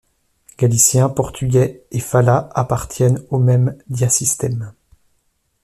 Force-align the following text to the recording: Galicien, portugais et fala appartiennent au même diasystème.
Galicien, 0.57 1.09
portugais 1.09 1.83
et 1.91 1.99
fala 1.99 2.49
appartiennent 2.55 3.23
au 3.29 3.37
même 3.37 3.77
diasystème. 3.87 4.73